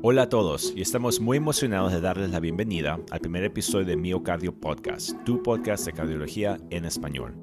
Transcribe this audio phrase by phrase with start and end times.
[0.00, 3.96] Hola a todos y estamos muy emocionados de darles la bienvenida al primer episodio de
[3.96, 7.34] Miocardio Podcast, tu podcast de cardiología en español.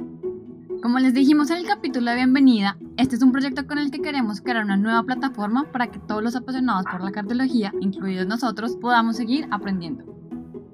[0.81, 4.01] Como les dijimos en el capítulo de bienvenida, este es un proyecto con el que
[4.01, 8.77] queremos crear una nueva plataforma para que todos los apasionados por la cardiología, incluidos nosotros,
[8.77, 10.05] podamos seguir aprendiendo.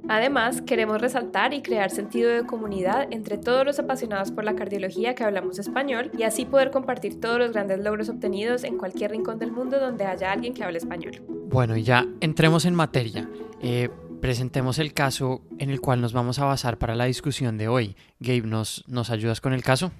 [0.08, 5.16] Además, queremos resaltar y crear sentido de comunidad entre todos los apasionados por la cardiología
[5.16, 9.40] que hablamos español y así poder compartir todos los grandes logros obtenidos en cualquier rincón
[9.40, 11.31] del mundo donde haya alguien que hable español.
[11.52, 13.30] Bueno, y ya entremos en materia.
[13.62, 13.90] Eh,
[14.22, 17.98] presentemos el caso en el cual nos vamos a basar para la discusión de hoy.
[18.20, 19.92] Gabe, ¿nos, ¿nos ayudas con el caso?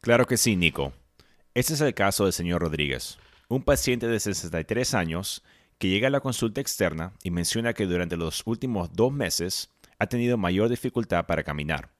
[0.00, 0.92] Claro que sí, Nico.
[1.52, 3.18] Este es el caso del señor Rodríguez,
[3.48, 5.42] un paciente de 63 años
[5.78, 9.68] que llega a la consulta externa y menciona que durante los últimos dos meses
[9.98, 11.90] ha tenido mayor dificultad para caminar.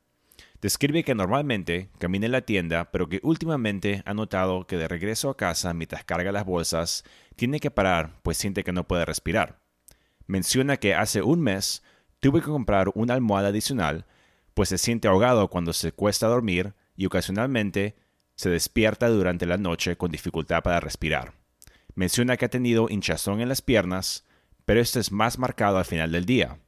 [0.60, 5.30] Describe que normalmente camina en la tienda, pero que últimamente ha notado que de regreso
[5.30, 7.04] a casa mientras carga las bolsas,
[7.36, 9.60] tiene que parar pues siente que no puede respirar.
[10.26, 11.82] Menciona que hace un mes
[12.20, 14.04] tuvo que comprar una almohada adicional,
[14.52, 17.96] pues se siente ahogado cuando se cuesta dormir y ocasionalmente
[18.34, 21.32] se despierta durante la noche con dificultad para respirar.
[21.94, 24.26] Menciona que ha tenido hinchazón en las piernas,
[24.66, 26.58] pero esto es más marcado al final del día.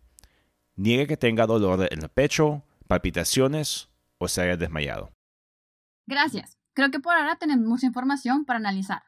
[0.77, 5.15] Niega que tenga dolor en el pecho, palpitaciones o se haya desmayado.
[6.07, 6.59] Gracias.
[6.75, 9.05] Creo que por ahora tenemos mucha información para analizar.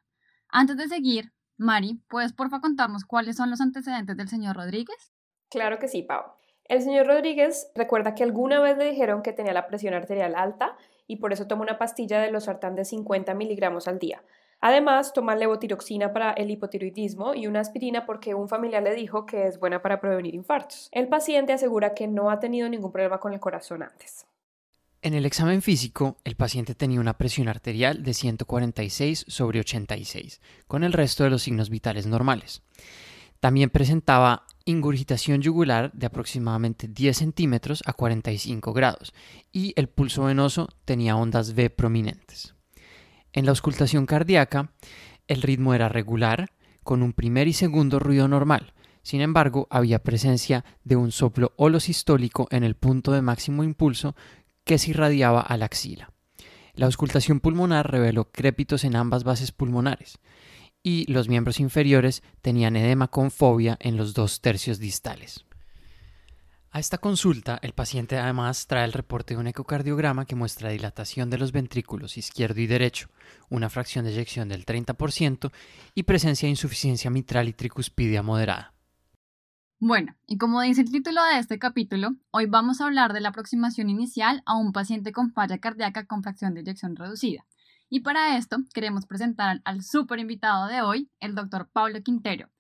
[0.49, 5.13] Antes de seguir, Mari, ¿puedes porfa contarnos cuáles son los antecedentes del señor Rodríguez?
[5.51, 6.23] Claro que sí, Pau.
[6.65, 10.79] El señor Rodríguez recuerda que alguna vez le dijeron que tenía la presión arterial alta
[11.07, 14.23] y por eso toma una pastilla de losartán de 50 miligramos al día.
[14.67, 19.47] Además, toma levotiroxina para el hipotiroidismo y una aspirina porque un familiar le dijo que
[19.47, 20.89] es buena para prevenir infartos.
[20.91, 24.25] El paciente asegura que no ha tenido ningún problema con el corazón antes.
[25.03, 30.83] En el examen físico, el paciente tenía una presión arterial de 146 sobre 86, con
[30.83, 32.63] el resto de los signos vitales normales.
[33.41, 39.13] También presentaba ingurgitación yugular de aproximadamente 10 centímetros a 45 grados
[39.53, 42.55] y el pulso venoso tenía ondas V prominentes.
[43.35, 44.71] En la auscultación cardíaca,
[45.27, 46.53] el ritmo era regular,
[46.85, 48.75] con un primer y segundo ruido normal.
[49.03, 54.15] Sin embargo, había presencia de un soplo holosistólico en el punto de máximo impulso
[54.63, 56.13] que se irradiaba a la axila.
[56.75, 60.21] La auscultación pulmonar reveló crépitos en ambas bases pulmonares
[60.85, 65.45] y los miembros inferiores tenían edema con fobia en los dos tercios distales.
[66.75, 71.31] A esta consulta, el paciente además trae el reporte de un ecocardiograma que muestra dilatación
[71.31, 73.11] de los ventrículos izquierdo y derecho,
[73.49, 75.53] una fracción de eyección del 30%
[75.95, 78.75] y presencia de insuficiencia mitral y tricuspidia moderada.
[79.79, 83.29] Bueno, y como dice el título de este capítulo, hoy vamos a hablar de la
[83.29, 87.47] aproximación inicial a un paciente con falla cardíaca con fracción de eyección reducida.
[87.89, 92.51] Y para esto queremos presentar al super invitado de hoy, el doctor Pablo Quintero,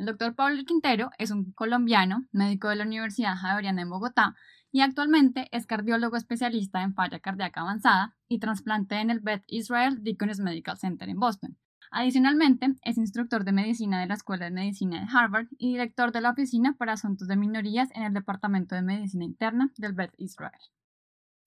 [0.00, 4.34] el doctor Pablo Quintero es un colombiano, médico de la Universidad Javeriana en Bogotá
[4.72, 10.02] y actualmente es cardiólogo especialista en falla cardíaca avanzada y trasplante en el Beth Israel
[10.02, 11.58] Deaconess Medical Center en Boston.
[11.90, 16.22] Adicionalmente, es instructor de medicina de la Escuela de Medicina de Harvard y director de
[16.22, 20.62] la Oficina para Asuntos de Minorías en el Departamento de Medicina Interna del Beth Israel.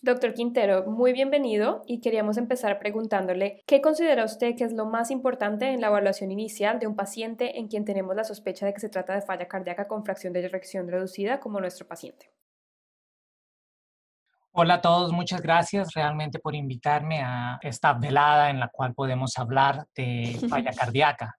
[0.04, 5.12] Doctor Quintero, muy bienvenido y queríamos empezar preguntándole qué considera usted que es lo más
[5.12, 8.82] importante en la evaluación inicial de un paciente en quien tenemos la sospecha de que
[8.82, 12.34] se trata de falla cardíaca con fracción de eyección reducida como nuestro paciente.
[14.52, 19.38] Hola a todos, muchas gracias realmente por invitarme a esta velada en la cual podemos
[19.38, 21.34] hablar de falla cardíaca.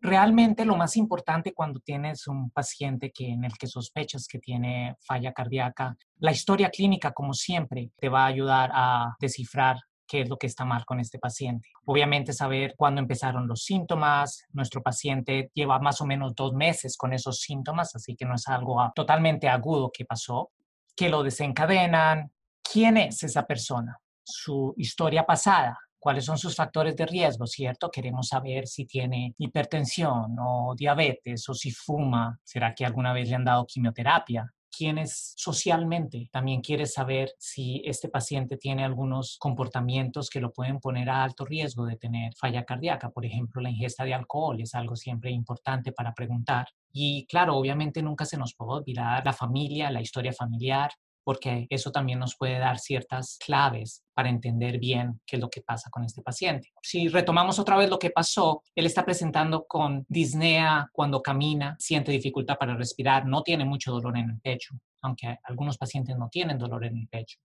[0.00, 4.96] Realmente lo más importante cuando tienes un paciente que, en el que sospechas que tiene
[5.00, 10.28] falla cardíaca, la historia clínica, como siempre, te va a ayudar a descifrar qué es
[10.28, 11.68] lo que está mal con este paciente.
[11.86, 14.44] Obviamente saber cuándo empezaron los síntomas.
[14.52, 18.46] Nuestro paciente lleva más o menos dos meses con esos síntomas, así que no es
[18.48, 20.50] algo totalmente agudo que pasó.
[20.94, 22.30] ¿Qué lo desencadenan?
[22.62, 23.98] ¿Quién es esa persona?
[24.22, 27.90] Su historia pasada cuáles son sus factores de riesgo, ¿cierto?
[27.90, 33.36] Queremos saber si tiene hipertensión o diabetes o si fuma, ¿será que alguna vez le
[33.36, 34.52] han dado quimioterapia?
[34.76, 36.28] quién es socialmente.
[36.32, 41.44] También quiere saber si este paciente tiene algunos comportamientos que lo pueden poner a alto
[41.44, 43.10] riesgo de tener falla cardíaca.
[43.10, 46.66] Por ejemplo, la ingesta de alcohol es algo siempre importante para preguntar.
[46.92, 50.90] Y claro, obviamente nunca se nos puede olvidar la familia, la historia familiar,
[51.24, 55.62] porque eso también nos puede dar ciertas claves para entender bien qué es lo que
[55.62, 56.70] pasa con este paciente.
[56.82, 62.12] Si retomamos otra vez lo que pasó, él está presentando con disnea cuando camina, siente
[62.12, 66.58] dificultad para respirar, no tiene mucho dolor en el pecho, aunque algunos pacientes no tienen
[66.58, 67.38] dolor en el pecho.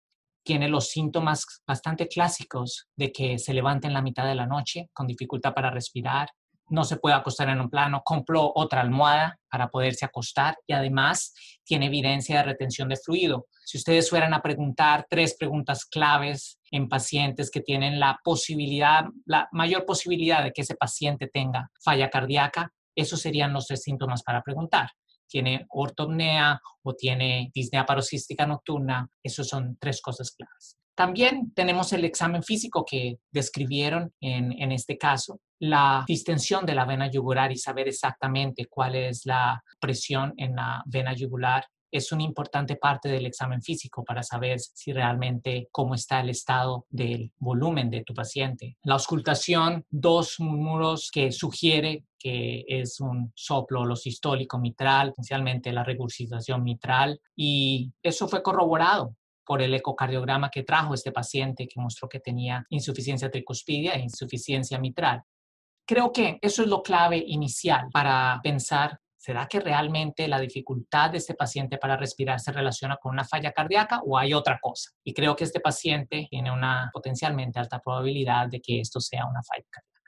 [0.44, 4.90] Tiene los síntomas bastante clásicos de que se levanta en la mitad de la noche
[4.94, 6.30] con dificultad para respirar,
[6.69, 11.33] no se puede acostar en un plano, compró otra almohada para poderse acostar y además
[11.63, 13.48] tiene evidencia de retención de fluido.
[13.66, 19.48] Si ustedes fueran a preguntar tres preguntas claves en pacientes que tienen la posibilidad, la
[19.51, 24.42] mayor posibilidad de que ese paciente tenga falla cardíaca, esos serían los tres síntomas para
[24.42, 24.89] preguntar.
[25.27, 29.07] ¿Tiene ortopnea o tiene disnea paroxística nocturna?
[29.22, 30.79] Esos son tres cosas claves.
[31.00, 37.10] También tenemos el examen físico que describieron en, este caso, la distensión de la vena
[37.10, 42.75] yugular y saber exactamente cuál es la presión en la vena yugular es una importante
[42.75, 48.04] parte del examen físico para saber si realmente cómo está el estado del volumen de
[48.04, 48.75] tu paciente.
[48.84, 55.86] La auscultación, dos murmuros que sugiere que es un soplo lo sistólico mitral, esencialmente la
[55.86, 59.16] regurgitación mitral, y eso fue corroborado
[59.50, 64.78] por el ecocardiograma que trajo este paciente que mostró que tenía insuficiencia tricuspidia e insuficiencia
[64.78, 65.24] mitral.
[65.88, 71.18] Creo que eso es lo clave inicial para pensar ¿Será que realmente la dificultad de
[71.18, 74.92] este paciente para respirar se relaciona con una falla cardíaca o hay otra cosa?
[75.04, 79.44] Y creo que este paciente tiene una potencialmente alta probabilidad de que esto sea una
[79.44, 79.99] falla cardíaca.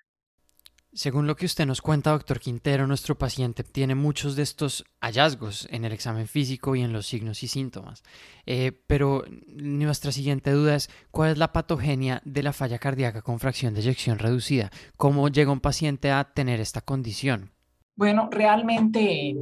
[0.93, 5.65] Según lo que usted nos cuenta, doctor Quintero, nuestro paciente tiene muchos de estos hallazgos
[5.71, 8.03] en el examen físico y en los signos y síntomas.
[8.45, 13.39] Eh, pero nuestra siguiente duda es, ¿cuál es la patogenia de la falla cardíaca con
[13.39, 14.69] fracción de eyección reducida?
[14.97, 17.51] ¿Cómo llega un paciente a tener esta condición?
[17.95, 19.33] Bueno, realmente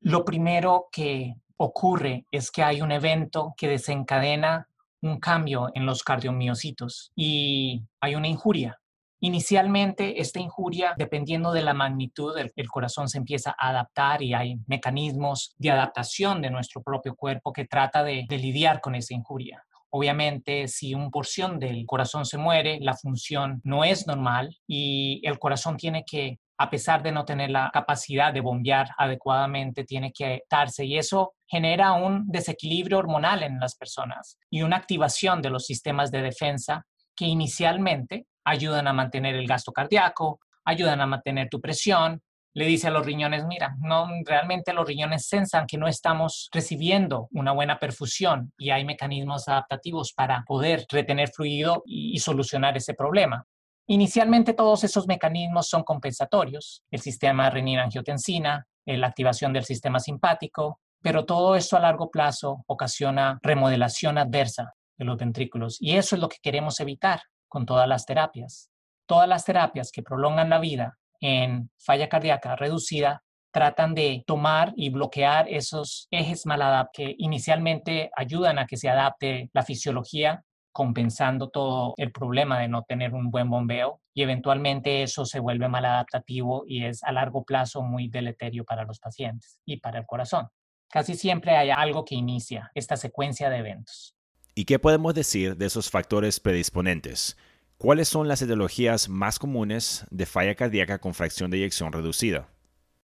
[0.00, 4.68] lo primero que ocurre es que hay un evento que desencadena
[5.00, 8.79] un cambio en los cardiomiocitos y hay una injuria.
[9.20, 14.56] Inicialmente, esta injuria, dependiendo de la magnitud, el, corazón se empieza a adaptar y hay
[14.66, 19.62] mecanismos de adaptación de nuestro propio cuerpo que trata de, de lidiar con esa injuria.
[19.90, 25.38] Obviamente, si un porción del corazón se muere, la función no es normal y el
[25.38, 30.42] corazón tiene que a pesar de no tener la capacidad de bombear adecuadamente, tiene que
[30.50, 35.64] darse y eso genera un desequilibrio hormonal en las personas y una activación de los
[35.64, 36.84] sistemas de defensa
[37.16, 42.22] que inicialmente ayudan a mantener el gasto cardíaco, ayudan a mantener tu presión.
[42.52, 47.28] Le dice a los riñones, mira, no realmente los riñones sensan que no estamos recibiendo
[47.30, 53.46] una buena perfusión y hay mecanismos adaptativos para poder retener fluido y, solucionar ese problema.
[53.86, 60.80] Inicialmente todos esos mecanismos son compensatorios, el sistema renina-angiotensina, eh, la activación del sistema simpático,
[61.02, 66.20] pero todo esto a largo plazo ocasiona remodelación adversa de los ventrículos y eso es
[66.20, 67.20] lo que queremos evitar
[67.50, 68.70] con todas las terapias.
[69.06, 74.90] Todas las terapias que prolongan la vida en falla cardíaca reducida tratan de tomar y
[74.90, 81.94] bloquear esos ejes maladaptados que inicialmente ayudan a que se adapte la fisiología compensando todo
[81.96, 86.62] el problema de no tener un buen bombeo y eventualmente eso se vuelve mal adaptativo
[86.64, 90.48] y es a largo plazo muy deleterio para los pacientes y para el corazón.
[90.88, 94.14] Casi siempre hay algo que inicia esta secuencia de eventos.
[94.60, 97.38] ¿Y qué podemos decir de esos factores predisponentes?
[97.78, 102.46] ¿Cuáles son las etiologías más comunes de falla cardíaca con fracción de eyección reducida?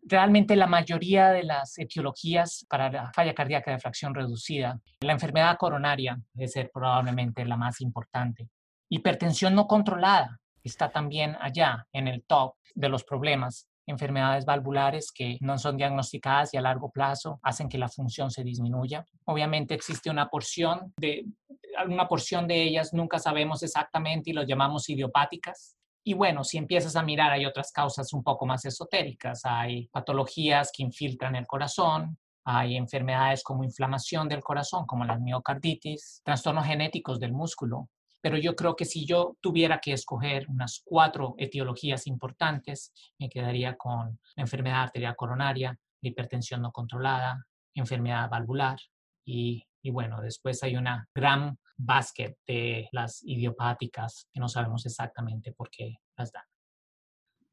[0.03, 5.55] realmente la mayoría de las etiologías para la falla cardíaca de fracción reducida, la enfermedad
[5.57, 8.49] coronaria debe ser probablemente la más importante.
[8.89, 13.69] Hipertensión no controlada está también allá en el top de los problemas.
[13.87, 18.43] Enfermedades valvulares que no son diagnosticadas y a largo plazo hacen que la función se
[18.43, 19.05] disminuya.
[19.25, 21.25] Obviamente existe una porción de
[21.77, 25.75] alguna porción de ellas nunca sabemos exactamente y lo llamamos idiopáticas,
[26.07, 29.41] y bueno, si empiezas a mirar, hay otras causas un poco más esotéricas.
[29.43, 36.21] Hay patologías que infiltran el corazón, hay enfermedades como inflamación del corazón, como la miocarditis,
[36.23, 37.89] trastornos genéticos del músculo.
[38.25, 43.77] Pero yo creo que si yo tuviera que escoger unas cuatro etiologías importantes, me quedaría
[43.77, 48.79] con la enfermedad arterial coronaria, la hipertensión no controlada, enfermedad valvular
[49.23, 55.51] y, y bueno, después hay una gran basket de las idiopáticas que no sabemos exactamente
[55.51, 56.45] por qué las dan.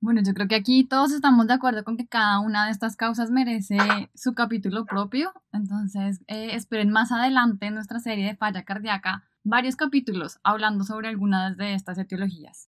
[0.00, 2.96] Bueno, yo creo que aquí todos estamos de acuerdo con que cada una de estas
[2.96, 3.76] causas merece
[4.14, 5.34] su capítulo propio.
[5.52, 11.08] Entonces, eh, esperen más adelante en nuestra serie de falla cardíaca varios capítulos hablando sobre
[11.08, 12.68] algunas de estas etiologías.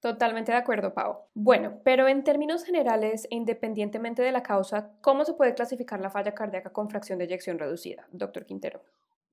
[0.00, 1.28] Totalmente de acuerdo, Pau.
[1.32, 6.10] Bueno, pero en términos generales e independientemente de la causa, ¿cómo se puede clasificar la
[6.10, 8.82] falla cardíaca con fracción de eyección reducida, doctor Quintero?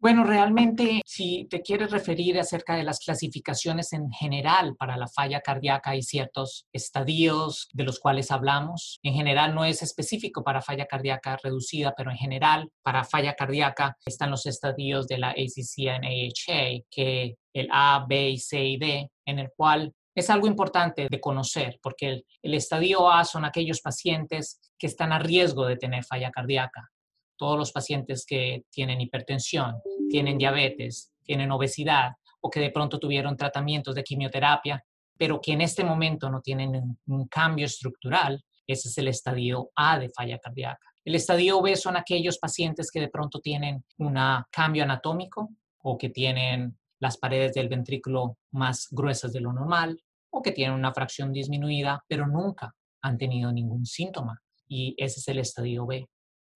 [0.02, 5.42] Bueno, realmente si te quieres referir acerca de las clasificaciones en general para la falla
[5.42, 8.98] cardíaca, hay ciertos estadios de los cuales hablamos.
[9.04, 13.96] En general no es específico para falla cardíaca reducida, pero en general para falla cardíaca
[14.04, 19.38] están los estadios de la ACC AHA, que el A, B, C y D, en
[19.38, 24.88] el cual Es algo importante de conocer porque el estadio A son aquellos pacientes que
[24.88, 26.91] están a riesgo de tener falla cardíaca.
[27.42, 29.82] Todos los pacientes que tienen hipertensión,
[30.12, 34.86] tienen diabetes, tienen obesidad o que de pronto tuvieron tratamientos de quimioterapia,
[35.18, 39.98] pero que en este momento no tienen un, cambio estructural, ese es el estadio A
[39.98, 40.86] de falla cardíaca.
[41.04, 44.20] El estadio B son aquellos pacientes que de pronto tienen un
[44.52, 50.44] cambio anatómico o que tienen las paredes del ventrículo más gruesas de lo normal o
[50.44, 54.40] que tienen una fracción disminuida, pero nunca han tenido ningún síntoma.
[54.68, 56.08] Y ese es el estadio B.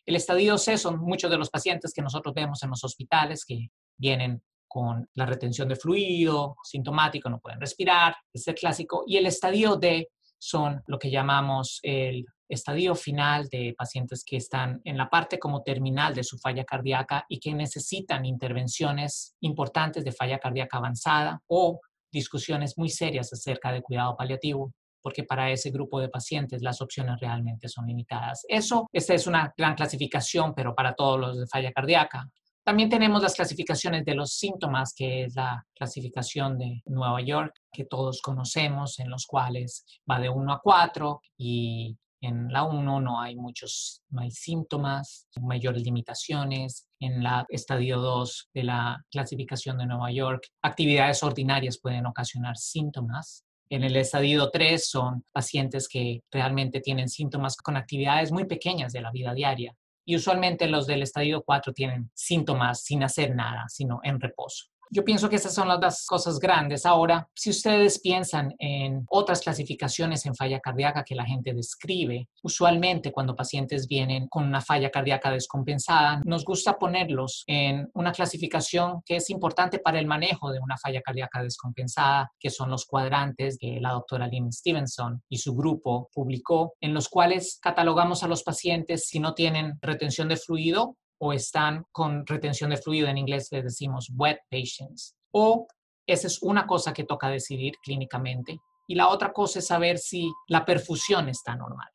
[0.05, 3.69] El estadio C son muchos de los pacientes que nosotros vemos en los hospitales que
[3.97, 9.03] vienen con la retención de fluido, sintomático, no pueden respirar, es el clásico.
[9.07, 14.81] Y el estadio D son lo que llamamos el estadio final de pacientes que están
[14.83, 20.11] en la parte como terminal de su falla cardíaca y que necesitan intervenciones importantes de
[20.11, 21.79] falla cardíaca avanzada o
[22.11, 24.71] discusiones muy serias acerca de cuidado paliativo
[25.05, 28.43] porque para ese grupo de pacientes las opciones realmente son limitadas.
[28.49, 32.27] Eso, esta es una gran clasificación, pero para todos los de falla cardíaca.
[32.63, 37.85] También tenemos las clasificaciones de los síntomas, que es la clasificación de Nueva York, que
[37.85, 43.21] todos conocemos, en los cuales va de 1 a 4 y en la 1 no
[43.21, 46.87] hay muchos, no hay síntomas, mayores limitaciones.
[46.99, 53.44] En la estadio 2 de la clasificación de Nueva York, actividades ordinarias pueden ocasionar síntomas.
[53.69, 59.01] En el estadio 3 son pacientes que realmente tienen síntomas con actividades muy pequeñas de
[59.01, 59.75] la vida diaria.
[60.05, 64.65] Y usualmente los del estadio 4 tienen síntomas sin hacer nada, sino en reposo.
[64.91, 66.85] Yo pienso que esas son las cosas grandes.
[66.85, 73.11] Ahora, si ustedes piensan en otras clasificaciones en falla cardíaca que la gente describe, usualmente
[73.11, 79.17] cuando pacientes vienen con una falla cardíaca descompensada, nos gusta ponerlos en una clasificación que
[79.17, 83.79] es importante para el manejo de una falla cardíaca descompensada, que son los cuadrantes que
[83.81, 89.07] la doctora Lynn Stevenson y su grupo publicó, en los cuales catalogamos a los pacientes
[89.07, 93.63] si no tienen retención de fluido o están con retención de fluido, en inglés les
[93.63, 95.65] decimos wet patients, o
[96.05, 98.59] esa es una cosa que toca decidir clínicamente.
[98.87, 101.89] Y la otra cosa es saber si la perfusión está normal,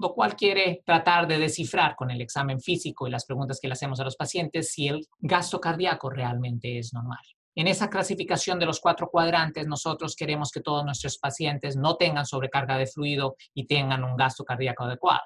[0.00, 3.72] lo cual quiere tratar de descifrar con el examen físico y las preguntas que le
[3.72, 7.18] hacemos a los pacientes si el gasto cardíaco realmente es normal.
[7.56, 12.24] En esa clasificación de los cuatro cuadrantes, nosotros queremos que todos nuestros pacientes no tengan
[12.24, 15.22] sobrecarga de fluido y tengan un gasto cardíaco adecuado.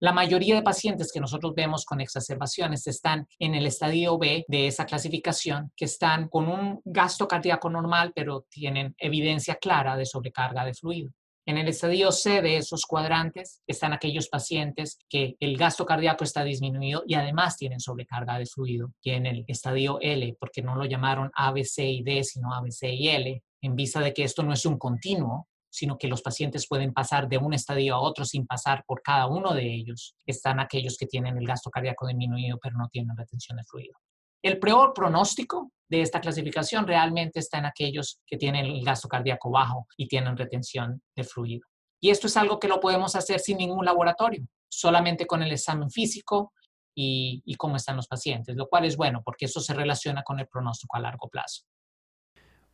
[0.00, 4.68] La mayoría de pacientes que nosotros vemos con exacerbaciones están en el estadio B de
[4.68, 10.64] esa clasificación, que están con un gasto cardíaco normal, pero tienen evidencia clara de sobrecarga
[10.64, 11.10] de fluido.
[11.46, 16.44] En el estadio C de esos cuadrantes están aquellos pacientes que el gasto cardíaco está
[16.44, 18.92] disminuido y además tienen sobrecarga de fluido.
[19.02, 22.54] Y en el estadio L, porque no lo llamaron A, B, C y D, sino
[22.54, 25.98] A, B, C y L, en vista de que esto no es un continuo, sino
[25.98, 29.54] que los pacientes pueden pasar de un estadio a otro sin pasar por cada uno
[29.54, 30.14] de ellos.
[30.26, 33.94] Están aquellos que tienen el gasto cardíaco disminuido pero no tienen retención de fluido.
[34.42, 39.50] El peor pronóstico de esta clasificación realmente está en aquellos que tienen el gasto cardíaco
[39.50, 41.66] bajo y tienen retención de fluido.
[42.00, 45.90] Y esto es algo que lo podemos hacer sin ningún laboratorio, solamente con el examen
[45.90, 46.52] físico
[46.94, 50.38] y, y cómo están los pacientes, lo cual es bueno porque eso se relaciona con
[50.38, 51.64] el pronóstico a largo plazo.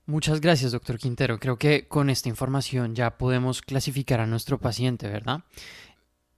[0.06, 1.40] Muchas gracias, doctor Quintero.
[1.40, 5.44] Creo que con esta información ya podemos clasificar a nuestro paciente, ¿verdad?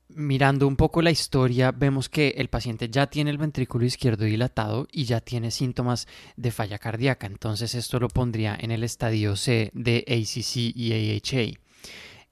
[0.08, 4.86] Mirando un poco la historia, vemos que el paciente ya tiene el ventrículo izquierdo dilatado
[4.92, 6.06] y ya tiene síntomas
[6.36, 7.26] de falla cardíaca.
[7.26, 11.58] Entonces esto lo pondría en el estadio C de ACC y AHA.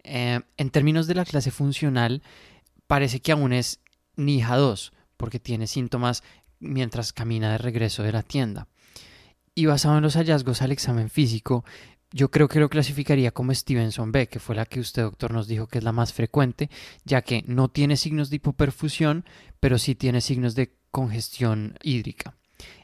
[0.04, 2.22] Eh, en términos de la clase funcional,
[2.86, 3.80] parece que aún es
[4.14, 6.22] NIHA 2 porque tiene síntomas
[6.60, 8.68] mientras camina de regreso de la tienda.
[9.54, 11.64] Y basado en los hallazgos al examen físico,
[12.11, 15.49] yo creo que lo clasificaría como Stevenson B, que fue la que usted, doctor, nos
[15.49, 16.70] dijo que es la más frecuente,
[17.04, 19.25] ya que no tiene signos de hipoperfusión,
[19.61, 22.37] pero sí tiene signos de congestión hídrica.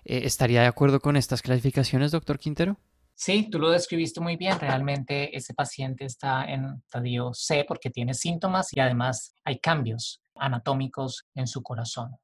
[0.04, 2.76] Eh, ¿Estaría de acuerdo con estas clasificaciones, doctor Quintero?
[3.14, 4.58] Sí, tú lo describiste muy bien.
[4.58, 11.26] Realmente ese paciente está en estadio C porque tiene síntomas y además hay cambios anatómicos
[11.34, 12.16] en su corazón.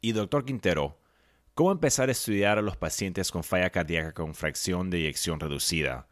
[0.00, 0.98] Y doctor Quintero,
[1.56, 6.06] ¿Cómo empezar a estudiar a los pacientes con falla cardíaca con fracción de eyección reducida?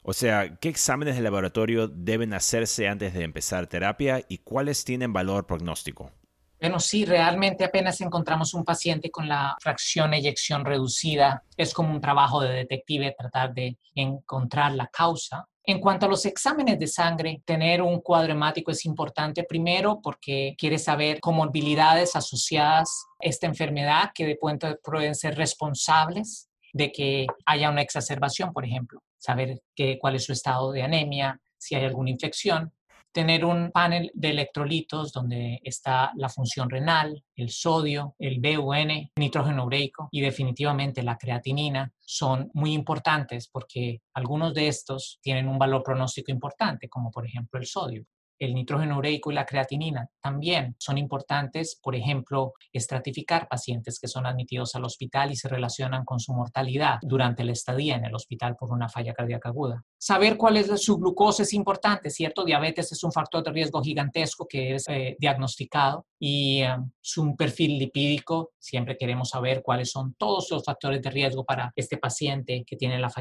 [0.00, 5.12] O sea, ¿qué exámenes de laboratorio deben hacerse antes de empezar terapia y cuáles tienen
[5.12, 6.12] valor prognóstico?
[6.58, 12.00] Bueno, sí, realmente apenas encontramos un paciente con la fracción eyección reducida, es como un
[12.00, 15.46] trabajo de detective tratar de encontrar la causa.
[15.70, 20.56] En cuanto a los exámenes de sangre, tener un cuadro hemático es importante primero porque
[20.58, 27.70] quiere saber comorbilidades asociadas a esta enfermedad que de pueden ser responsables de que haya
[27.70, 29.00] una exacerbación, por ejemplo.
[29.16, 32.72] saber qué, cuál es su estado de anemia, si hay alguna infección,
[33.12, 39.64] tener un panel de electrolitos donde está la función renal, el sodio, el BUN, nitrógeno
[39.64, 45.82] ureico y definitivamente la creatinina son muy importantes porque algunos de estos tienen un valor
[45.82, 48.04] pronóstico importante, como por ejemplo el sodio
[48.40, 54.26] el nitrógeno ureico y la creatinina también son importantes, por ejemplo, estratificar pacientes que son
[54.26, 58.56] admitidos al hospital y se relacionan con su mortalidad durante la estadía en el hospital
[58.56, 59.84] por una falla cardíaca aguda.
[59.98, 62.44] Saber cuál es su glucosa es importante, ¿cierto?
[62.44, 67.78] Diabetes es un factor de riesgo gigantesco que es eh, diagnosticado y eh, su perfil
[67.78, 72.76] lipídico, siempre queremos saber cuáles son todos los factores de riesgo para este paciente que
[72.76, 73.12] tiene la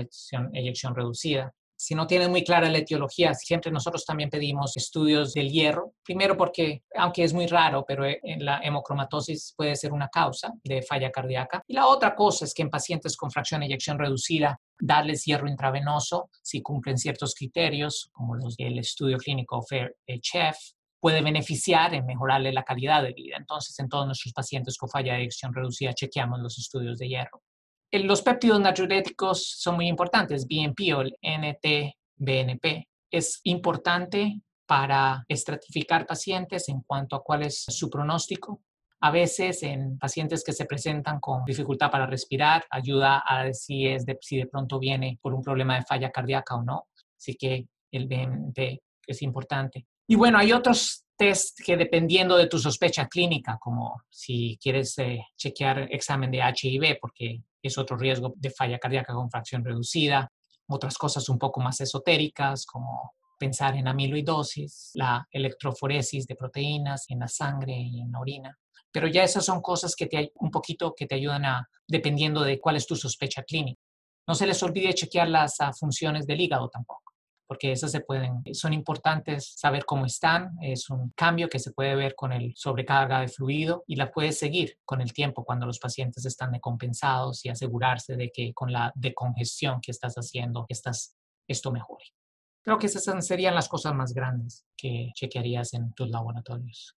[0.54, 5.50] eyección reducida si no tienen muy clara la etiología, siempre nosotros también pedimos estudios del
[5.50, 5.94] hierro.
[6.04, 10.52] Primero porque, aunque es muy raro, pero eh, en la hemocromatosis puede ser una causa
[10.62, 11.64] de falla cardíaca.
[11.66, 15.48] Y la otra cosa es que en pacientes con fracción de eyección reducida, darles hierro
[15.48, 20.58] intravenoso, si cumplen ciertos criterios, como los del estudio clínico FAIR-HF,
[21.00, 23.38] puede beneficiar en mejorarle la calidad de vida.
[23.38, 27.42] Entonces, en todos nuestros pacientes con falla de eyección reducida, chequeamos los estudios de hierro
[27.92, 32.88] los péptidos natriuréticos son muy importantes, BNP o el NT-BNP.
[33.12, 38.62] Es importante para estratificar pacientes en cuanto a cuál es su pronóstico.
[39.02, 44.38] A veces en pacientes que se presentan con dificultad para respirar, ayuda a decir si
[44.38, 46.88] de pronto viene por un problema de falla cardíaca o no.
[47.18, 49.88] Así que el BNP es importante.
[50.08, 55.26] Y bueno, hay otros test que dependiendo de tu sospecha clínica, como si quieres eh,
[55.36, 60.32] chequear examen de HIV, porque es otro riesgo de falla cardíaca con fracción reducida,
[60.68, 67.20] otras cosas un poco más esotéricas como pensar en amiloidosis, la electroforesis de proteínas en
[67.20, 68.58] la sangre y en la orina.
[68.92, 72.60] Pero ya esas son cosas que te un poquito que te ayudan a dependiendo de
[72.60, 73.82] cuál es tu sospecha clínica.
[74.28, 77.09] No se les olvide chequear las ah, funciones del hígado tampoco
[77.50, 81.96] porque esas se pueden, son importantes saber cómo están, es un cambio que se puede
[81.96, 85.80] ver con el sobrecarga de fluido y la puedes seguir con el tiempo cuando los
[85.80, 91.72] pacientes están decompensados y asegurarse de que con la decongestión que estás haciendo, estás, esto
[91.72, 92.06] mejore.
[92.62, 96.96] Creo que esas serían las cosas más grandes que chequearías en tus laboratorios.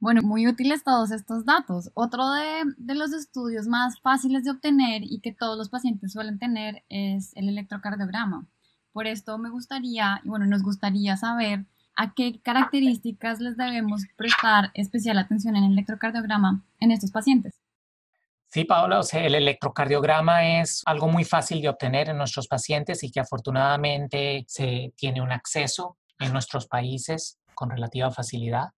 [0.00, 1.92] Bueno, muy útiles todos estos datos.
[1.94, 6.40] Otro de, de, los estudios más fáciles de obtener y que todos los pacientes suelen
[6.40, 8.48] tener es el electrocardiograma.
[8.94, 11.64] Por esto me gustaría, y bueno, nos gustaría saber
[11.96, 17.60] a qué características les debemos prestar especial atención en el electrocardiograma en estos pacientes.
[18.46, 23.02] Sí, Paola, o sea, el electrocardiograma es algo muy fácil de obtener en nuestros pacientes
[23.02, 28.68] y que afortunadamente se tiene un acceso en nuestros países con relativa facilidad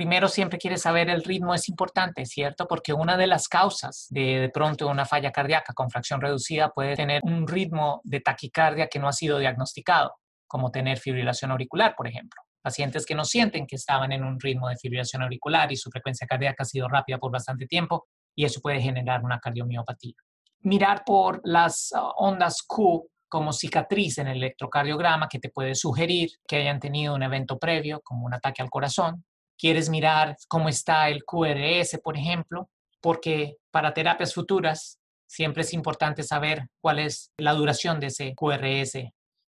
[0.00, 2.66] primero siempre quieres saber el ritmo, es importante, ¿cierto?
[2.66, 6.96] Porque una de las causas de de pronto una falla cardíaca con fracción reducida puede
[6.96, 10.14] tener un ritmo de taquicardia que no ha sido diagnosticado,
[10.46, 12.40] como tener fibrilación auricular, por ejemplo.
[12.62, 16.26] Pacientes que no sienten que estaban en un ritmo de fibrilación auricular y su frecuencia
[16.26, 20.14] cardíaca ha sido rápida por bastante tiempo y eso puede generar una cardiomiopatía.
[20.60, 26.30] Mirar por las uh, ondas Q como cicatriz en el electrocardiograma que te puede sugerir
[26.48, 29.24] que hayan tenido un evento previo, como un ataque al corazón,
[29.60, 32.70] quieres mirar cómo está el QRS, por ejemplo,
[33.02, 38.98] porque para terapias futuras siempre es importante saber cuál es la duración de ese QRS,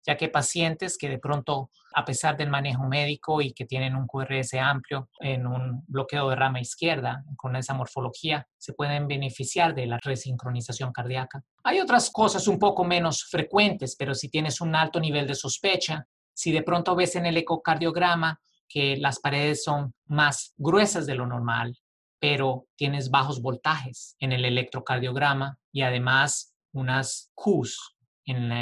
[0.06, 4.06] ya que pacientes que de pronto, a pesar del manejo médico y que tienen un
[4.06, 9.88] QRS amplio en un bloqueo de rama izquierda, con esa morfología, se pueden beneficiar de
[9.88, 11.42] la resincronización cardíaca.
[11.64, 16.06] Hay otras cosas un poco menos frecuentes, pero si tienes un alto nivel de sospecha,
[16.34, 18.40] si de pronto ves en el ecocardiograma
[18.72, 21.78] que las paredes son más gruesas de lo normal,
[22.20, 27.96] pero tienes bajos voltajes en el electrocardiograma y además unas Qs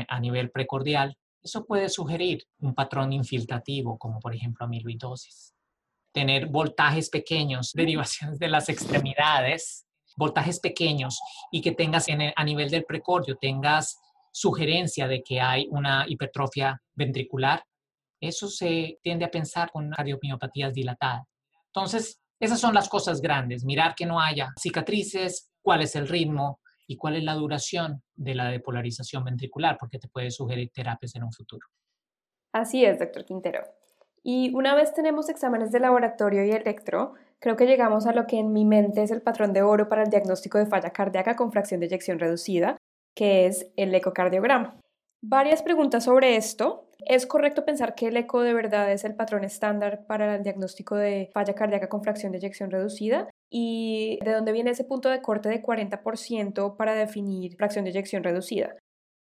[0.07, 5.53] a nivel precordial, eso puede sugerir un patrón infiltrativo, como por ejemplo amiloidosis.
[6.11, 9.85] Tener voltajes pequeños, derivaciones de las extremidades,
[10.17, 11.19] voltajes pequeños
[11.51, 13.99] y que tengas a nivel del precordio, tengas
[14.31, 17.63] sugerencia de que hay una hipertrofia ventricular,
[18.19, 21.23] eso se tiende a pensar con cardiomiopatías dilatadas.
[21.67, 26.59] Entonces, esas son las cosas grandes, mirar que no haya cicatrices, cuál es el ritmo
[26.87, 31.23] y cuál es la duración de la depolarización ventricular, porque te puede sugerir terapias en
[31.23, 31.67] un futuro.
[32.51, 33.63] Así es, doctor Quintero.
[34.23, 38.39] Y una vez tenemos exámenes de laboratorio y electro, creo que llegamos a lo que
[38.39, 41.51] en mi mente es el patrón de oro para el diagnóstico de falla cardíaca con
[41.51, 42.77] fracción de eyección reducida,
[43.15, 44.79] que es el ecocardiograma.
[45.21, 46.88] Varias preguntas sobre esto.
[47.05, 50.95] ¿Es correcto pensar que el eco de verdad es el patrón estándar para el diagnóstico
[50.95, 53.29] de falla cardíaca con fracción de eyección reducida?
[53.49, 58.23] ¿Y de dónde viene ese punto de corte de 40% para definir fracción de eyección
[58.23, 58.75] reducida?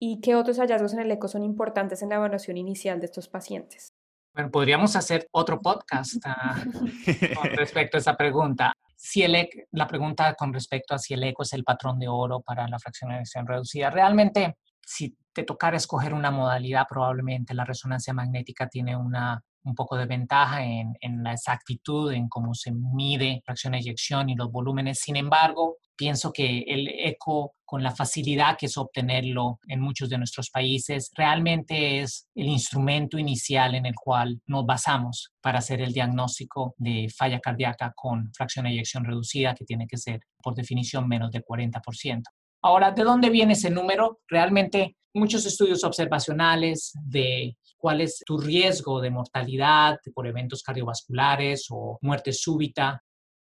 [0.00, 3.28] ¿Y qué otros hallazgos en el eco son importantes en la evaluación inicial de estos
[3.28, 3.88] pacientes?
[4.34, 6.62] Bueno, podríamos hacer otro podcast ah,
[7.40, 8.72] con respecto a esa pregunta.
[8.96, 12.08] Si el EC, la pregunta con respecto a si el eco es el patrón de
[12.08, 17.54] oro para la fracción de emisión reducida, realmente si te tocara escoger una modalidad, probablemente
[17.54, 22.70] la resonancia magnética tiene una un poco de ventaja en, la exactitud, en cómo se
[22.72, 25.00] mide fracción de eyección y los volúmenes.
[25.00, 30.18] Sin embargo, pienso que el eco, con la facilidad que es obtenerlo en muchos de
[30.18, 35.92] nuestros países, realmente es el instrumento inicial en el cual nos basamos para hacer el
[35.92, 41.08] diagnóstico de falla cardíaca con fracción de eyección reducida, que tiene que ser, por definición,
[41.08, 42.22] menos del 40%.
[42.64, 44.20] Ahora, ¿de dónde viene ese número?
[44.26, 51.98] Realmente muchos estudios observacionales de cuál es tu riesgo de mortalidad por eventos cardiovasculares o
[52.00, 53.04] muerte súbita,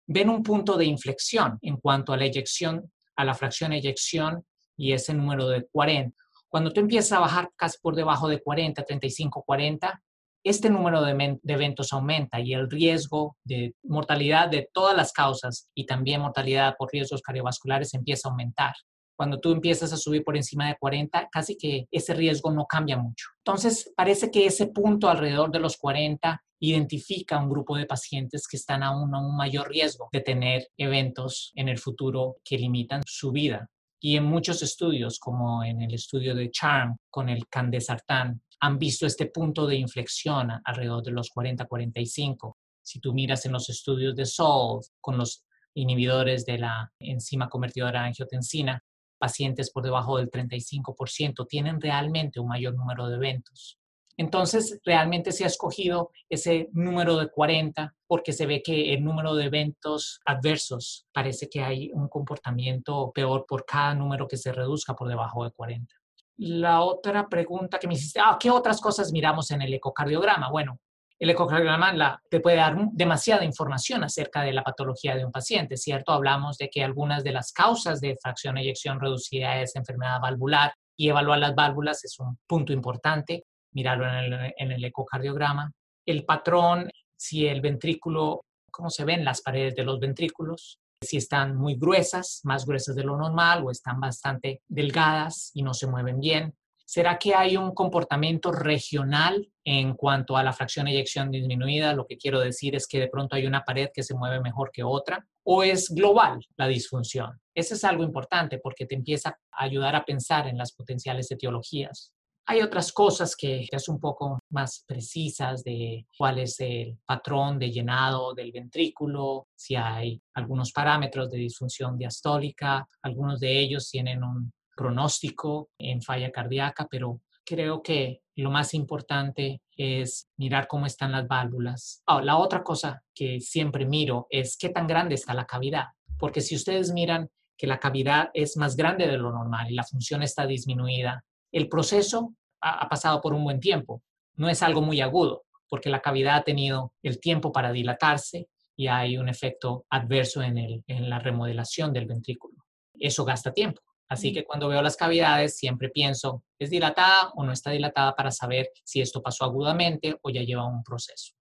[0.07, 4.45] ven un punto de inflexión en cuanto a la eyección, a la fracción eyección
[4.77, 6.15] y ese número de 40.
[6.47, 10.03] Cuando tú empiezas a bajar casi por debajo de 40, 35, 40,
[10.45, 15.87] este número de, eventos aumenta y el riesgo de mortalidad de todas las causas y
[15.87, 18.75] también mortalidad por riesgos cardiovasculares empieza a aumentar.
[19.19, 22.97] Cuando tú empiezas a subir por encima de 40, casi que ese riesgo no cambia
[22.97, 23.27] mucho.
[23.45, 28.57] Entonces, parece que ese punto alrededor de los 40 identifica un grupo de pacientes que
[28.57, 33.33] están aún a un mayor riesgo de tener eventos en el futuro que limitan su
[33.33, 33.69] vida.
[34.01, 39.05] Y en muchos estudios, como en el estudio de CHARM con el candesartán, han visto
[39.05, 42.55] este punto de inflexión alrededor de los 40-45.
[42.81, 48.05] Si tú miras en los estudios de SOLVE con los inhibidores de la enzima convertidora
[48.05, 48.81] angiotensina,
[49.19, 53.79] pacientes por debajo del 35% tienen realmente un mayor número de eventos.
[54.19, 59.37] Entonces, realmente se ha escogido ese número de 40 porque se ve que el número
[59.37, 64.95] de eventos adversos parece que hay un comportamiento peor por cada número que se reduzca
[64.95, 65.95] por debajo de 40.
[66.39, 70.51] La otra pregunta que me hiciste, ah, ¿qué otras cosas miramos en el ecocardiograma?
[70.51, 70.81] Bueno,
[71.19, 76.13] el ecocardiograma te puede dar demasiada información acerca de la patología de un paciente, ¿cierto?
[76.13, 80.73] Hablamos de que algunas de las causas de fracción de eyección reducida es enfermedad valvular
[80.97, 85.73] y evaluar las válvulas es un punto importante, mirarlo en el, en el ecocardiograma.
[86.07, 91.57] El patrón, si el ventrículo, cómo se ven las paredes de los ventrículos, si están
[91.57, 96.21] muy gruesas, más gruesas de lo normal o están bastante delgadas y no se mueven
[96.21, 96.55] bien,
[96.91, 101.93] ¿Será que hay un comportamiento regional en cuanto a la fracción de eyección disminuida?
[101.93, 104.71] Lo que quiero decir es que de pronto hay una pared que se mueve mejor
[104.73, 105.23] que otra.
[105.45, 107.39] ¿O es global la disfunción?
[107.55, 112.15] Eso es algo importante porque te empieza a ayudar a pensar en las potenciales etiologías.
[112.47, 117.71] Hay otras cosas que es un poco más precisas de cuál es el patrón de
[117.71, 124.51] llenado del ventrículo, si hay algunos parámetros de disfunción diastólica, algunos de ellos tienen un
[124.79, 131.27] pronóstico en falla cardíaca, pero creo que lo más importante es mirar cómo están las
[131.27, 132.01] válvulas.
[132.07, 135.87] Ah, la otra cosa que siempre miro es qué tan grande está la cavidad,
[136.17, 139.83] porque si ustedes miran que la cavidad es más grande de lo normal y la
[139.83, 144.03] función está disminuida, el proceso ha, pasado por un buen tiempo,
[144.37, 148.87] no es algo muy agudo, porque la cavidad ha tenido el tiempo para dilatarse y
[148.87, 152.55] hay un efecto adverso en, el, en la remodelación del ventrículo.
[152.95, 153.83] Eso gasta tiempo.
[154.09, 158.31] Así que cuando veo las cavidades siempre pienso, ¿es dilatada o no está dilatada para
[158.31, 161.35] saber si esto pasó agudamente o ya lleva un proceso?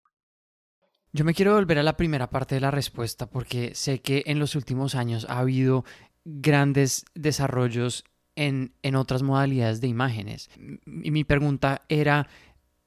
[1.13, 4.39] Yo me quiero volver a la primera parte de la respuesta porque sé que en
[4.39, 5.85] los últimos años ha habido
[6.25, 8.03] grandes desarrollos
[8.35, 10.49] en, en otras modalidades de imágenes.
[10.85, 12.27] Y mi pregunta era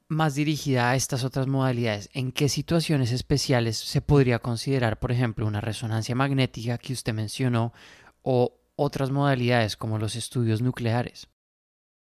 [0.08, 2.10] más dirigida a estas otras modalidades.
[2.12, 7.72] ¿En qué situaciones especiales se podría considerar, por ejemplo, una resonancia magnética que usted mencionó
[8.22, 11.28] o otras modalidades como los estudios nucleares?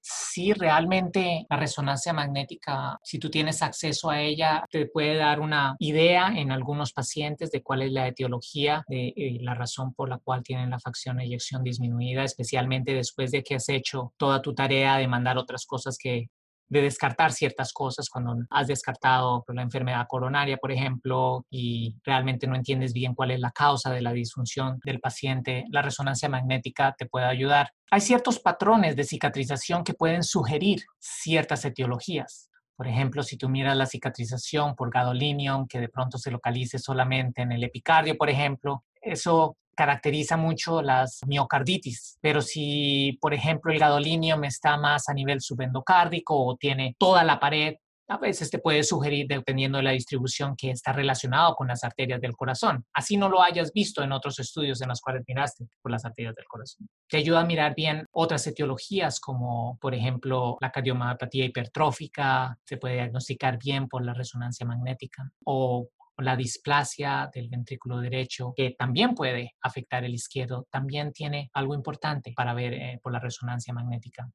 [0.00, 5.76] Sí, realmente la resonancia magnética, si tú tienes acceso a ella, te puede dar una
[5.78, 10.18] idea en algunos pacientes de cuál es la etiología, de eh, la razón por la
[10.18, 14.96] cual tienen la facción eyección disminuida, especialmente después de que has hecho toda tu tarea
[14.98, 16.30] de mandar otras cosas que
[16.72, 22.56] de descartar ciertas cosas cuando has descartado la enfermedad coronaria, por ejemplo, y realmente no
[22.56, 27.04] entiendes bien cuál es la causa de la disfunción del paciente, la resonancia magnética te
[27.04, 27.72] puede ayudar.
[27.90, 32.48] Hay ciertos patrones de cicatrización que pueden sugerir ciertas etiologías.
[32.74, 37.42] Por ejemplo, si tú miras la cicatrización por gadolinium, que de pronto se localice solamente
[37.42, 43.78] en el epicardio, por ejemplo, eso caracteriza mucho las miocarditis, pero si, por ejemplo, el
[43.78, 47.74] gadolinium está más a nivel subendocárdico o tiene toda la pared,
[48.08, 52.20] a veces te puede sugerir, dependiendo de la distribución, que está relacionado con las arterias
[52.20, 52.84] del corazón.
[52.92, 56.34] Así no lo hayas visto en otros estudios en los cuales miraste por las arterias
[56.34, 56.88] del corazón.
[57.08, 62.94] Te ayuda a mirar bien otras etiologías, como por ejemplo la cardiomyopatía hipertrófica, se puede
[62.94, 65.88] diagnosticar bien por la resonancia magnética, o
[66.22, 72.32] la displasia del ventrículo derecho, que también puede afectar el izquierdo, también tiene algo importante
[72.34, 74.30] para ver eh, por la resonancia magnética.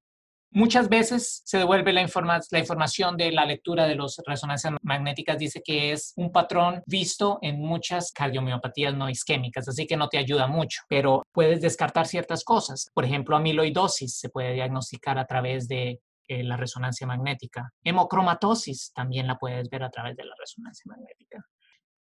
[0.51, 2.07] Muchas veces se devuelve la,
[2.51, 7.37] la, información de la lectura de las resonancias magnéticas, dice que es un patrón visto
[7.41, 12.45] en muchas cardiomiopatías no isquémicas, así que no te ayuda mucho, pero puedes descartar ciertas
[12.45, 12.89] cosas.
[12.93, 17.71] Por ejemplo, amiloidosis se puede diagnosticar a través de eh, la resonancia magnética.
[17.83, 21.45] Hemocromatosis también la puedes ver a través de la resonancia magnética.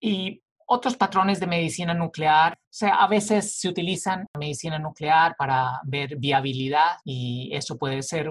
[0.06, 5.80] Y otros patrones de medicina nuclear, o sea, a veces se utilizan medicina nuclear para
[5.86, 8.30] ver viabilidad y eso puede ser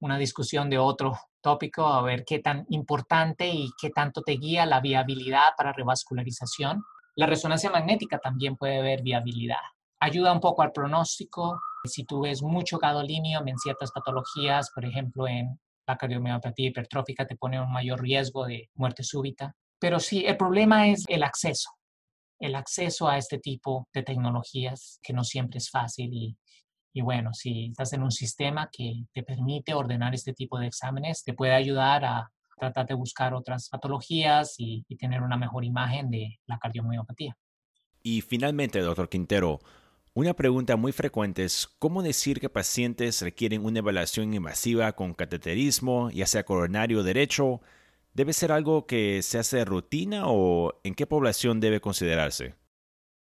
[0.00, 1.12] una discusión de otro
[1.42, 6.82] tópico, a ver qué tan importante y qué tanto te guía la viabilidad para revascularización.
[7.16, 9.60] La resonancia magnética también puede ver viabilidad.
[10.00, 11.60] Ayuda un poco al pronóstico.
[11.84, 17.36] Si tú ves mucho gadolinio en ciertas patologías, por ejemplo, en la cardiomyopatía hipertrófica, te
[17.36, 19.54] pone un mayor riesgo de muerte súbita.
[19.84, 21.68] Pero sí, el problema es el acceso,
[22.40, 26.38] el acceso a este tipo de tecnologías que no siempre es fácil y,
[26.94, 31.22] y bueno, si estás en un sistema que te permite ordenar este tipo de exámenes,
[31.22, 36.10] te puede ayudar a tratar de buscar otras patologías y, y tener una mejor imagen
[36.10, 37.36] de la cardiomiopatía.
[38.02, 39.60] Y finalmente, doctor Quintero,
[40.14, 46.08] una pregunta muy frecuente es cómo decir que pacientes requieren una evaluación invasiva con cateterismo,
[46.10, 47.60] ya sea coronario derecho,
[48.14, 52.54] ¿Debe ser algo que se hace de rutina o en qué población debe considerarse?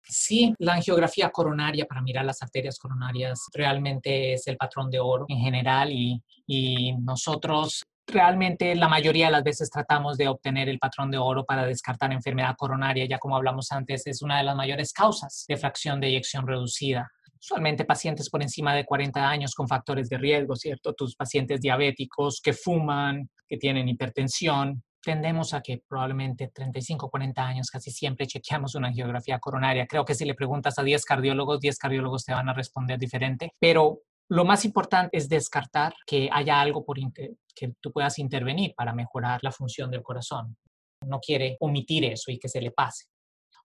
[0.02, 5.26] Sí, la angiografía coronaria para mirar las arterias coronarias realmente es el patrón de oro
[5.28, 10.80] en general y, y nosotros realmente la mayoría de las veces tratamos de obtener el
[10.80, 14.56] patrón de oro para descartar enfermedad coronaria, ya como hablamos antes, es una de las
[14.56, 17.12] mayores causas de fracción de eyección reducida.
[17.40, 20.94] Usualmente pacientes por encima de 40 años con factores de riesgo, ¿cierto?
[20.94, 27.70] Tus pacientes diabéticos que fuman, que tienen hipertensión, tendemos a que probablemente 35, 40 años
[27.70, 29.88] casi siempre chequeamos una angiografía coronaria.
[29.88, 33.54] Creo que si le preguntas a 10 cardiólogos, 10 cardiólogos te van a responder diferente,
[33.60, 38.94] pero lo más importante es descartar que haya algo por que tú puedas intervenir para
[38.94, 40.58] mejorar la función del corazón.
[41.06, 43.06] No quiere omitir eso y que se le pase.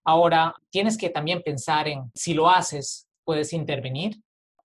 [0.05, 4.17] Ahora, tienes que también pensar en si lo haces, puedes intervenir.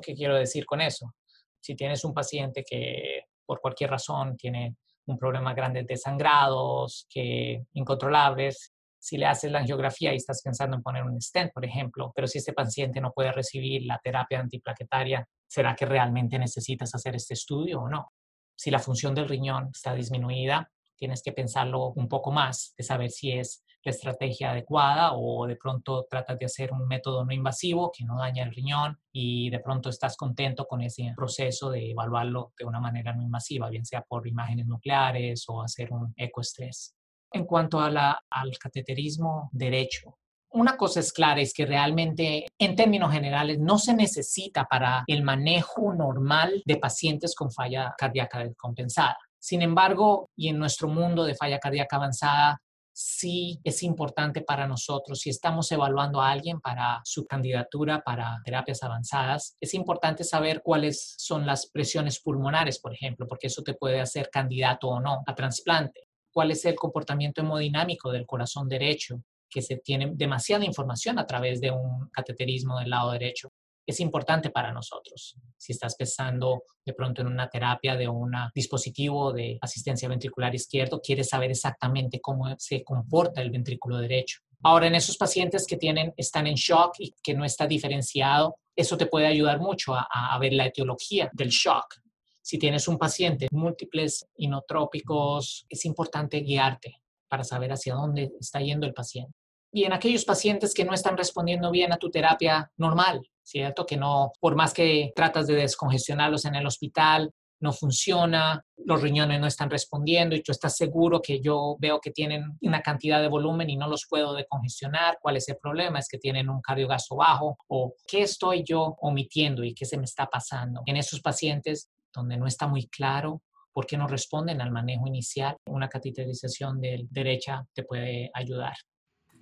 [0.01, 1.13] ¿Qué quiero decir con eso?
[1.59, 4.75] Si tienes un paciente que por cualquier razón tiene
[5.07, 8.73] un problema grande de sangrados, que incontrolables.
[8.99, 12.27] Si le haces la angiografía y estás pensando en poner un stent, por ejemplo, pero
[12.27, 17.35] si este paciente no puede recibir la terapia antiplaquetaria, ¿será que realmente necesitas hacer este
[17.35, 18.11] estudio o no?
[18.55, 23.11] Si la función del riñón está disminuida, tienes que pensarlo un poco más, de saber
[23.11, 27.91] si es la estrategia adecuada o de pronto tratas de hacer un método no invasivo
[27.95, 32.53] que no daña el riñón y de pronto estás contento con ese proceso de evaluarlo
[32.59, 36.95] de una manera no invasiva, bien sea por imágenes nucleares o hacer un ecoestrés.
[37.31, 40.17] En cuanto a la, al cateterismo derecho,
[40.49, 45.23] una cosa es clara, es que realmente en términos generales no se necesita para el
[45.23, 49.17] manejo normal de pacientes con falla cardíaca descompensada.
[49.47, 55.21] Sin embargo, y en nuestro mundo de falla cardíaca avanzada, sí es importante para nosotros,
[55.21, 61.15] si estamos evaluando a alguien para su candidatura para terapias avanzadas, es importante saber cuáles
[61.17, 65.33] son las presiones pulmonares, por ejemplo, porque eso te puede hacer candidato o no a
[65.33, 66.09] trasplante.
[66.29, 69.21] ¿Cuál es el comportamiento hemodinámico del corazón derecho?
[69.49, 73.49] que se tiene demasiada información a través de un cateterismo del lado derecho
[73.87, 75.37] es importante para nosotros.
[75.55, 80.99] Si estás pensando de pronto en una terapia de un dispositivo de asistencia ventricular izquierdo,
[81.01, 84.41] quieres saber exactamente cómo se comporta el ventrículo derecho.
[84.63, 88.97] Ahora, en esos pacientes que tienen, están en shock y que no está diferenciado, eso
[88.97, 91.95] te puede ayudar mucho a, a ver la etiología del shock.
[92.41, 98.85] Si tienes un paciente múltiples inotrópicos, es importante guiarte para saber hacia dónde está yendo
[98.85, 99.33] el paciente.
[99.77, 103.85] Y en aquellos pacientes que no están respondiendo bien a tu terapia normal, ¿cierto?
[103.85, 109.39] Que no, por más que tratas de descongestionarlos en el hospital, no funciona, los riñones
[109.39, 113.27] no están respondiendo y tú estás seguro que yo veo que tienen una cantidad de
[113.27, 115.99] volumen y no los puedo decongestionar, ¿cuál es el problema?
[115.99, 117.59] ¿Es que tienen un cardiogasto bajo?
[117.67, 120.81] ¿O qué estoy yo omitiendo y qué se me está pasando?
[120.87, 125.55] En esos pacientes donde no está muy claro por qué no responden al manejo inicial,
[125.67, 128.73] una cateterización de derecha te puede ayudar.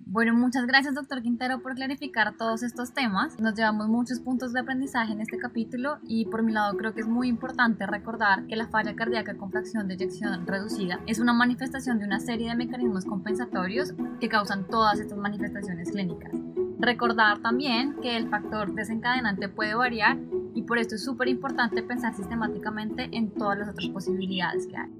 [0.04, 3.38] Bueno, muchas gracias doctor Quintero por clarificar todos estos temas.
[3.40, 7.00] Nos llevamos muchos puntos de aprendizaje en este capítulo y por mi lado creo que
[7.00, 11.32] es muy importante recordar que la falla cardíaca con fracción de eyección reducida es una
[11.32, 16.32] manifestación de una serie de mecanismos compensatorios que causan todas estas manifestaciones clínicas.
[16.78, 20.18] Recordar también que el factor desencadenante puede variar
[20.54, 24.90] y por esto es súper importante pensar sistemáticamente en todas las otras posibilidades que hay.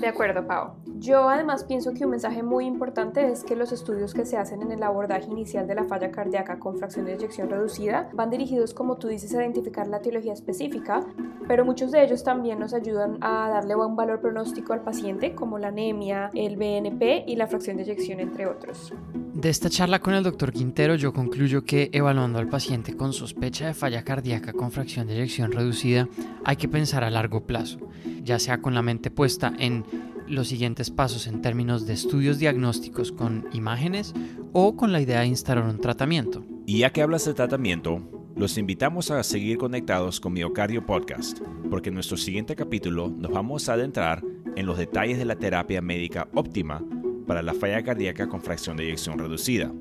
[0.00, 0.74] De acuerdo, Pau.
[0.98, 4.62] Yo además pienso que un mensaje muy importante es que los estudios que se hacen
[4.62, 8.74] en el abordaje inicial de la falla cardíaca con fracción de eyección reducida van dirigidos,
[8.74, 11.06] como tú dices, a identificar la etiología específica,
[11.46, 15.58] pero muchos de ellos también nos ayudan a darle un valor pronóstico al paciente, como
[15.58, 18.92] la anemia, el BNP y la fracción de eyección, entre otros.
[19.38, 23.68] De esta charla con el doctor Quintero yo concluyo que evaluando al paciente con sospecha
[23.68, 26.08] de falla cardíaca con fracción de eyección reducida
[26.44, 27.78] hay que pensar a largo plazo,
[28.24, 29.84] ya sea con la mente puesta en
[30.28, 34.14] los siguientes pasos en términos de estudios diagnósticos con imágenes
[34.52, 36.44] o con la idea de instalar un tratamiento.
[36.66, 38.02] Y ya que hablas de tratamiento,
[38.36, 43.68] los invitamos a seguir conectados con Miocardio Podcast, porque en nuestro siguiente capítulo nos vamos
[43.68, 44.22] a adentrar
[44.54, 46.84] en los detalles de la terapia médica óptima
[47.26, 49.72] para la falla cardíaca con fracción de eyección reducida.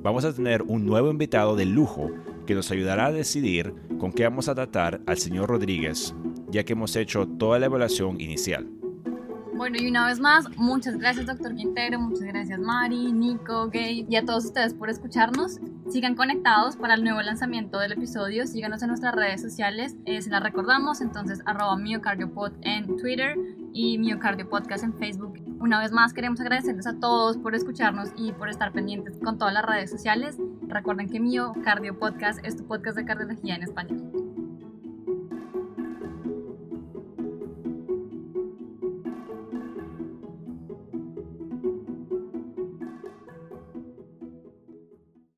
[0.00, 2.10] Vamos a tener un nuevo invitado de lujo
[2.46, 6.14] que nos ayudará a decidir con qué vamos a tratar al señor Rodríguez,
[6.50, 8.77] ya que hemos hecho toda la evaluación inicial.
[9.58, 14.14] Bueno, y una vez más, muchas gracias, doctor Quintero, muchas gracias, Mari, Nico, Gay y
[14.14, 15.58] a todos ustedes por escucharnos.
[15.90, 20.30] Sigan conectados para el nuevo lanzamiento del episodio, síganos en nuestras redes sociales, eh, se
[20.30, 23.36] las recordamos, entonces arroba miocardiopod en Twitter
[23.72, 25.34] y Miocardio Podcast en Facebook.
[25.58, 29.52] Una vez más queremos agradecerles a todos por escucharnos y por estar pendientes con todas
[29.52, 30.36] las redes sociales.
[30.68, 34.27] Recuerden que Miocardio Podcast es tu podcast de cardiología en español.